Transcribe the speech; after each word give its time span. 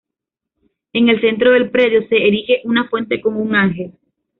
En 0.93 1.09
el 1.09 1.21
centro 1.21 1.51
del 1.51 1.69
predio, 1.69 2.07
se 2.07 2.15
erige 2.15 2.61
una 2.63 2.89
fuente 2.89 3.21
con 3.21 3.35
un 3.35 3.53
ángel. 3.53 3.91